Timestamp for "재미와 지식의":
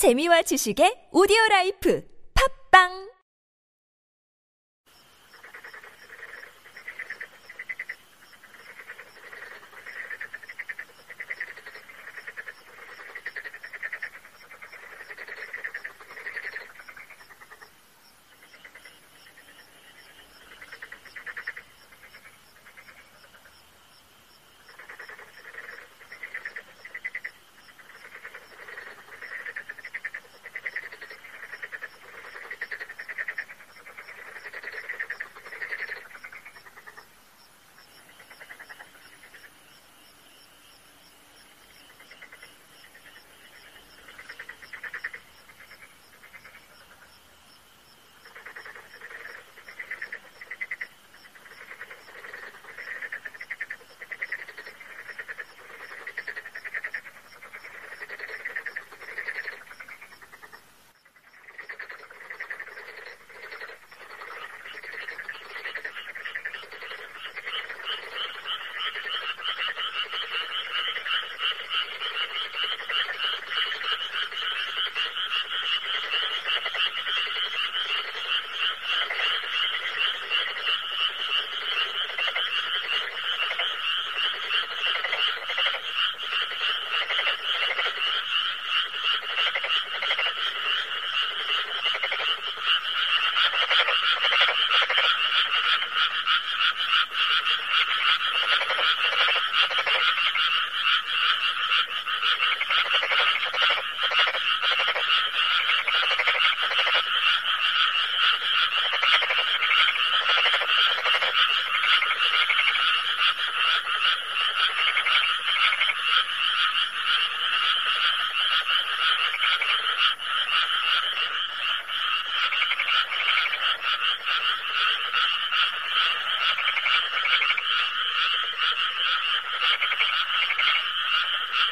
0.00-1.12